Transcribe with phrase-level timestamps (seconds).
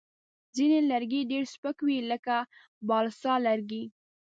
[0.55, 2.35] ځینې لرګي ډېر سپک وي، لکه
[2.87, 3.83] بالسا لرګی.